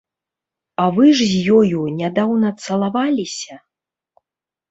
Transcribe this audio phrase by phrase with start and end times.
[0.83, 3.55] А вы ж з ёю нядаўна цалаваліся?